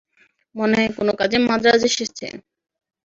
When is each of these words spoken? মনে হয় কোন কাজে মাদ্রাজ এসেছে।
মনে 0.55 0.75
হয় 0.77 0.91
কোন 0.97 1.07
কাজে 1.19 1.37
মাদ্রাজ 1.47 1.81
এসেছে। 1.89 2.25